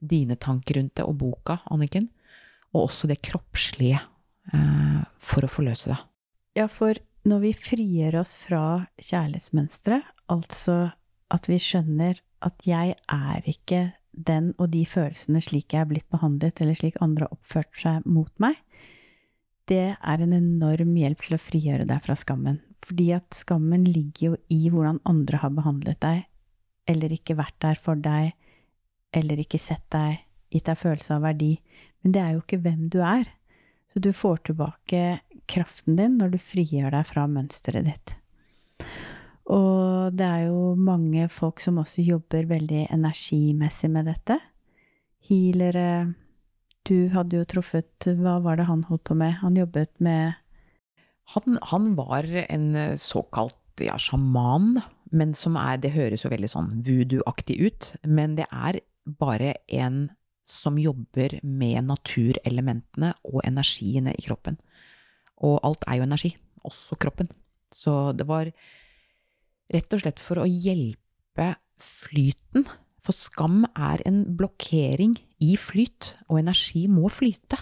dine 0.00 0.36
tanker 0.40 0.80
rundt 0.80 0.96
det, 0.98 1.06
og 1.06 1.20
boka, 1.22 1.60
Anniken, 1.70 2.10
og 2.74 2.88
også 2.88 3.10
det 3.10 3.20
kroppslige 3.22 4.02
eh, 4.50 5.00
for 5.22 5.46
å 5.46 5.52
forløse 5.52 5.92
det. 5.92 6.00
Ja, 6.58 6.66
for 6.70 6.98
når 7.24 7.46
vi 7.46 7.54
frigjør 7.56 8.20
oss 8.24 8.34
fra 8.38 8.64
kjærlighetsmønsteret, 8.98 10.10
altså 10.32 10.90
at 11.34 11.46
vi 11.48 11.60
skjønner 11.62 12.18
at 12.44 12.66
jeg 12.68 12.96
er 13.10 13.46
ikke 13.48 13.86
den 14.14 14.52
og 14.62 14.70
de 14.74 14.84
følelsene 14.86 15.40
slik 15.42 15.74
jeg 15.74 15.84
er 15.84 15.90
blitt 15.90 16.10
behandlet, 16.12 16.60
eller 16.62 16.78
slik 16.78 16.98
andre 17.02 17.26
har 17.26 17.34
oppført 17.34 17.72
seg 17.78 18.04
mot 18.06 18.30
meg, 18.42 18.58
det 19.70 19.96
er 19.96 20.22
en 20.22 20.34
enorm 20.36 20.94
hjelp 20.98 21.24
til 21.24 21.36
å 21.36 21.40
frigjøre 21.40 21.86
deg 21.88 22.02
fra 22.04 22.16
skammen. 22.18 22.60
Fordi 22.84 23.08
at 23.16 23.36
skammen 23.36 23.86
ligger 23.88 24.34
jo 24.34 24.38
i 24.52 24.66
hvordan 24.68 25.00
andre 25.08 25.40
har 25.40 25.54
behandlet 25.56 26.00
deg, 26.04 26.24
eller 26.90 27.14
ikke 27.16 27.38
vært 27.38 27.56
der 27.64 27.80
for 27.80 27.96
deg, 27.96 28.34
eller 29.14 29.40
ikke 29.40 29.60
sett 29.62 29.86
deg, 29.94 30.20
gitt 30.52 30.68
deg 30.68 30.80
følelse 30.80 31.16
av 31.16 31.24
verdi. 31.24 31.54
Men 32.02 32.12
det 32.16 32.20
er 32.20 32.34
jo 32.34 32.42
ikke 32.42 32.60
hvem 32.66 32.90
du 32.92 33.00
er. 33.00 33.30
Så 33.88 34.02
du 34.02 34.10
får 34.12 34.42
tilbake 34.48 35.00
kraften 35.50 35.96
din 35.96 36.18
når 36.18 36.34
du 36.34 36.38
frigjør 36.42 36.92
deg 36.96 37.08
fra 37.08 37.24
mønsteret 37.30 37.88
ditt. 37.88 38.14
Og 39.52 40.12
det 40.16 40.24
er 40.24 40.46
jo 40.48 40.74
mange 40.80 41.28
folk 41.32 41.60
som 41.60 41.80
også 41.80 42.04
jobber 42.04 42.48
veldig 42.48 42.86
energimessig 42.92 43.90
med 43.92 44.08
dette. 44.08 44.38
Healere 45.28 45.88
Du 46.84 47.08
hadde 47.14 47.38
jo 47.40 47.46
truffet 47.48 48.08
Hva 48.18 48.38
var 48.44 48.58
det 48.60 48.68
han 48.68 48.84
holdt 48.88 49.06
på 49.08 49.16
med? 49.16 49.38
Han 49.40 49.56
jobbet 49.56 49.92
med 50.04 50.34
Han, 51.32 51.58
han 51.70 51.94
var 51.96 52.28
en 52.44 52.98
såkalt 53.00 53.56
ja, 53.80 53.96
sjaman, 53.98 54.82
men 55.10 55.32
som 55.34 55.56
er 55.56 55.80
Det 55.80 55.94
høres 55.94 56.26
jo 56.26 56.32
veldig 56.32 56.50
sånn 56.52 56.74
voodoo-aktig 56.84 57.56
ut, 57.64 57.88
men 58.04 58.36
det 58.38 58.46
er 58.52 58.82
bare 59.04 59.54
en 59.72 60.06
som 60.44 60.76
jobber 60.78 61.38
med 61.42 61.86
naturelementene 61.88 63.14
og 63.24 63.40
energiene 63.48 64.12
i 64.12 64.24
kroppen. 64.26 64.58
Og 65.40 65.56
alt 65.64 65.86
er 65.88 65.98
jo 65.98 66.06
energi, 66.06 66.34
også 66.68 66.98
kroppen. 67.00 67.30
Så 67.72 68.12
det 68.16 68.26
var 68.28 68.50
rett 69.72 69.96
og 69.96 70.04
slett 70.04 70.20
for 70.20 70.42
å 70.42 70.48
hjelpe 70.48 71.54
flyten. 71.80 72.68
For 73.04 73.16
skam 73.16 73.66
er 73.76 74.00
en 74.08 74.22
blokkering 74.38 75.18
i 75.44 75.54
flyt, 75.60 76.14
og 76.30 76.40
energi 76.40 76.86
må 76.88 77.10
flyte. 77.12 77.58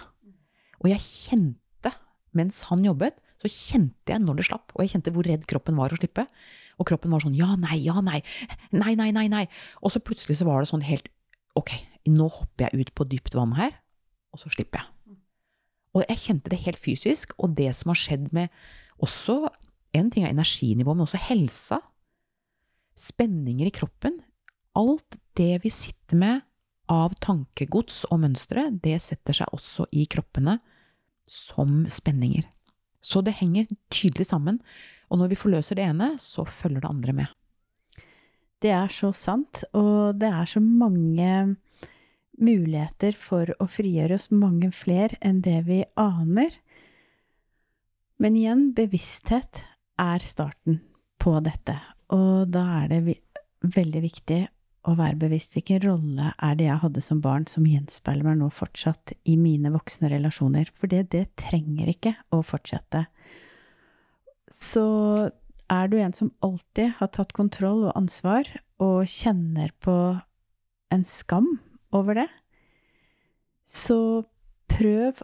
Og 0.79 0.89
jeg 0.91 1.03
kjente, 1.03 1.91
mens 2.35 2.61
han 2.69 2.85
jobbet, 2.87 3.19
så 3.43 3.51
kjente 3.51 4.13
jeg 4.13 4.23
når 4.23 4.39
det 4.39 4.45
slapp, 4.47 4.71
og 4.71 4.83
jeg 4.83 4.93
kjente 4.93 5.11
hvor 5.15 5.27
redd 5.27 5.43
kroppen 5.49 5.75
var 5.75 5.91
å 5.91 5.99
slippe. 5.99 6.23
Og 6.79 6.87
kroppen 6.87 7.11
var 7.11 7.25
sånn 7.25 7.35
ja, 7.35 7.57
nei, 7.59 7.81
ja, 7.83 7.99
nei, 8.03 8.21
nei, 8.71 8.93
nei, 8.99 9.09
nei, 9.15 9.27
nei. 9.31 9.43
Og 9.83 9.91
så 9.91 9.99
plutselig 10.03 10.39
så 10.39 10.47
var 10.47 10.63
det 10.63 10.71
sånn 10.71 10.85
helt 10.87 11.09
ok, 11.59 11.75
nå 12.09 12.29
hopper 12.31 12.69
jeg 12.69 12.79
ut 12.87 12.93
på 12.95 13.07
dypt 13.11 13.35
vann 13.37 13.53
her, 13.57 13.75
og 14.33 14.41
så 14.41 14.51
slipper 14.53 14.81
jeg. 14.81 15.17
Og 15.93 16.05
jeg 16.07 16.21
kjente 16.23 16.49
det 16.49 16.63
helt 16.63 16.79
fysisk, 16.81 17.35
og 17.37 17.53
det 17.59 17.69
som 17.77 17.91
har 17.93 17.99
skjedd 17.99 18.31
med 18.35 18.53
også 19.03 19.43
En 19.93 20.07
ting 20.09 20.23
er 20.25 20.31
energinivå, 20.33 20.95
men 20.95 21.05
også 21.05 21.19
helsa. 21.21 21.77
Spenninger 22.97 23.67
i 23.69 23.73
kroppen. 23.77 24.15
Alt 24.77 25.19
det 25.37 25.63
vi 25.63 25.71
sitter 25.73 26.19
med 26.19 26.41
av 26.91 27.13
tankegods 27.23 28.03
og 28.11 28.23
mønstre, 28.25 28.67
det 28.83 28.99
setter 29.01 29.37
seg 29.37 29.53
også 29.55 29.87
i 29.93 30.05
kroppene 30.09 30.57
som 31.29 31.83
spenninger. 31.91 32.45
Så 33.03 33.21
det 33.23 33.37
henger 33.39 33.69
tydelig 33.91 34.29
sammen, 34.29 34.59
og 35.11 35.19
når 35.19 35.33
vi 35.33 35.39
forløser 35.39 35.77
det 35.77 35.87
ene, 35.91 36.13
så 36.19 36.45
følger 36.47 36.83
det 36.83 36.91
andre 36.91 37.15
med. 37.21 37.31
Det 38.63 38.71
er 38.71 38.91
så 38.93 39.11
sant, 39.15 39.65
og 39.75 40.15
det 40.19 40.29
er 40.31 40.47
så 40.47 40.61
mange 40.63 41.57
muligheter 42.39 43.15
for 43.19 43.51
å 43.61 43.67
frigjøre 43.69 44.17
oss, 44.17 44.29
mange 44.31 44.71
flere 44.73 45.19
enn 45.21 45.41
det 45.43 45.59
vi 45.67 45.81
aner. 45.99 46.55
Men 48.23 48.39
igjen, 48.39 48.69
bevissthet 48.75 49.65
er 49.99 50.23
starten 50.23 50.79
på 51.21 51.35
dette, 51.43 51.75
og 52.15 52.49
da 52.55 52.63
er 52.81 52.89
det 52.93 53.17
veldig 53.75 54.01
viktig 54.03 54.39
å 54.83 54.95
være 54.99 55.19
bevisst 55.21 55.55
hvilken 55.55 55.81
rolle 55.85 56.31
er 56.43 56.57
det 56.59 56.67
jeg 56.67 56.81
hadde 56.81 57.03
som 57.03 57.21
barn 57.23 57.45
som 57.47 57.67
gjenspeiler 57.67 58.25
meg 58.27 58.39
nå 58.41 58.49
fortsatt 58.51 59.13
i 59.29 59.37
mine 59.39 59.71
voksne 59.71 60.11
relasjoner, 60.11 60.67
for 60.75 60.91
det, 60.91 61.05
det 61.15 61.29
trenger 61.39 61.93
ikke 61.93 62.15
å 62.35 62.41
fortsette. 62.45 63.05
Så 64.51 64.85
er 65.71 65.89
du 65.89 65.97
en 66.01 66.15
som 66.15 66.33
alltid 66.43 66.97
har 66.99 67.11
tatt 67.15 67.31
kontroll 67.35 67.87
og 67.87 67.95
ansvar, 67.97 68.49
og 68.83 69.07
kjenner 69.07 69.71
på 69.83 69.95
en 70.93 71.05
skam 71.07 71.47
over 71.95 72.19
det, 72.19 72.27
så 73.63 74.25
prøv 74.69 75.23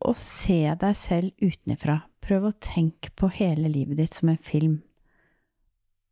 å 0.00 0.14
se 0.16 0.62
deg 0.80 0.94
selv 0.96 1.42
utenfra. 1.42 2.00
Prøv 2.22 2.46
å 2.48 2.56
tenke 2.62 3.10
på 3.18 3.32
hele 3.34 3.68
livet 3.72 3.98
ditt 3.98 4.16
som 4.16 4.30
en 4.30 4.40
film. 4.40 4.78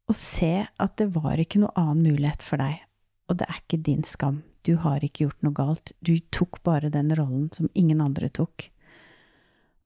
Og 0.09 0.17
se 0.19 0.67
at 0.67 0.99
det 0.99 1.11
var 1.14 1.40
ikke 1.40 1.62
noe 1.62 1.76
annen 1.78 2.02
mulighet 2.11 2.45
for 2.45 2.61
deg. 2.61 2.88
Og 3.29 3.37
det 3.41 3.49
er 3.49 3.61
ikke 3.61 3.83
din 3.85 4.05
skam. 4.09 4.43
Du 4.65 4.75
har 4.83 5.05
ikke 5.05 5.27
gjort 5.27 5.43
noe 5.45 5.57
galt. 5.57 5.93
Du 6.05 6.15
tok 6.35 6.63
bare 6.67 6.91
den 6.93 7.13
rollen 7.17 7.51
som 7.55 7.69
ingen 7.79 8.01
andre 8.05 8.29
tok. 8.33 8.71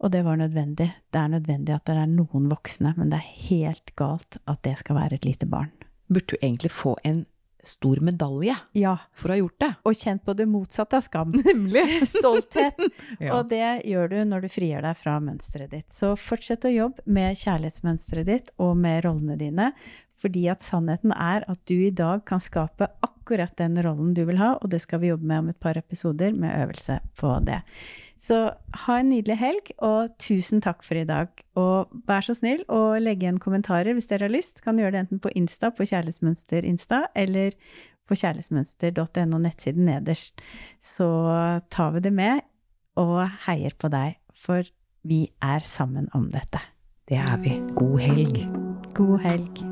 Og 0.02 0.10
det 0.10 0.24
var 0.26 0.38
nødvendig. 0.40 0.88
Det 1.14 1.18
er 1.20 1.28
nødvendig 1.36 1.74
at 1.76 1.84
det 1.86 1.94
er 1.98 2.08
noen 2.10 2.48
voksne, 2.50 2.94
men 2.96 3.12
det 3.12 3.20
er 3.20 3.34
helt 3.50 3.92
galt 3.98 4.38
at 4.50 4.62
det 4.66 4.76
skal 4.80 4.98
være 4.98 5.18
et 5.20 5.28
lite 5.28 5.46
barn. 5.46 5.70
Burde 6.10 6.34
du 6.34 6.40
egentlig 6.40 6.72
få 6.74 6.96
en 7.06 7.24
stor 7.62 8.00
medalje 8.02 8.56
Ja, 8.74 8.96
for 9.14 9.30
å 9.30 9.36
ha 9.36 9.38
gjort 9.38 9.60
det? 9.62 9.68
og 9.86 9.94
kjent 9.94 10.24
på 10.26 10.34
det 10.34 10.48
motsatte 10.50 10.98
av 10.98 11.04
skam. 11.06 11.30
Nemlig. 11.46 11.84
Stolthet. 12.10 12.82
Ja. 13.20 13.36
Og 13.36 13.46
det 13.52 13.62
gjør 13.86 14.10
du 14.10 14.16
når 14.26 14.42
du 14.42 14.48
frigjør 14.50 14.82
deg 14.88 14.98
fra 14.98 15.18
mønsteret 15.22 15.70
ditt. 15.70 15.86
Så 15.94 16.16
fortsett 16.18 16.66
å 16.66 16.72
jobbe 16.74 17.06
med 17.06 17.38
kjærlighetsmønsteret 17.38 18.26
ditt 18.26 18.50
og 18.58 18.74
med 18.82 19.04
rollene 19.06 19.38
dine, 19.38 19.70
fordi 20.18 20.48
at 20.50 20.62
sannheten 20.66 21.14
er 21.14 21.46
at 21.50 21.62
du 21.70 21.76
i 21.86 21.94
dag 21.94 22.24
kan 22.26 22.42
skape 22.42 22.90
akkurat 22.98 23.11
den 23.30 23.82
rollen 23.82 24.14
du 24.14 24.24
vil 24.24 24.38
ha, 24.38 24.58
og 24.60 24.70
det 24.70 24.82
skal 24.82 25.00
vi 25.00 25.08
jobbe 25.08 25.26
med 25.26 25.38
om 25.38 25.48
et 25.48 25.60
par 25.60 25.76
episoder 25.76 26.32
med 26.32 26.54
øvelse 26.64 27.00
på 27.16 27.38
det. 27.46 27.62
Så 28.22 28.54
ha 28.84 28.98
en 28.98 29.10
nydelig 29.10 29.36
helg, 29.38 29.72
og 29.82 30.12
tusen 30.18 30.60
takk 30.62 30.84
for 30.86 30.94
i 30.94 31.04
dag. 31.04 31.28
Og 31.58 31.90
vær 32.06 32.22
så 32.22 32.34
snill 32.34 32.62
å 32.70 32.94
legge 33.02 33.26
igjen 33.26 33.40
kommentarer 33.42 33.94
hvis 33.94 34.06
dere 34.06 34.28
har 34.28 34.34
lyst. 34.34 34.62
Kan 34.62 34.78
gjøre 34.78 34.92
det 34.94 35.00
enten 35.06 35.22
på 35.22 35.32
Insta, 35.34 35.72
på 35.74 35.86
Kjærlighetsmønster 35.88 36.62
Insta, 36.68 37.06
eller 37.14 37.56
på 38.06 38.18
kjærlighetsmønster.no 38.18 39.42
nettsiden 39.42 39.88
nederst. 39.90 40.42
Så 40.78 41.08
tar 41.72 41.96
vi 41.96 42.06
det 42.06 42.14
med 42.14 42.46
og 43.00 43.24
heier 43.48 43.74
på 43.78 43.90
deg, 43.90 44.20
for 44.36 44.66
vi 45.02 45.24
er 45.42 45.66
sammen 45.66 46.10
om 46.14 46.30
dette. 46.30 46.62
Det 47.08 47.18
er 47.18 47.36
vi. 47.42 47.58
God 47.74 47.98
helg. 48.04 48.42
God 48.94 49.18
helg. 49.24 49.71